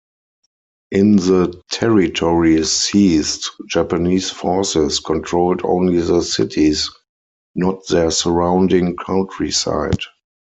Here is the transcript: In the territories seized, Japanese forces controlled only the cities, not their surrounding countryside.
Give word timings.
In 0.89 1.17
the 1.17 1.61
territories 1.71 2.71
seized, 2.71 3.51
Japanese 3.69 4.31
forces 4.31 4.99
controlled 4.99 5.61
only 5.63 6.01
the 6.01 6.23
cities, 6.23 6.89
not 7.53 7.85
their 7.87 8.09
surrounding 8.09 8.95
countryside. 8.95 9.99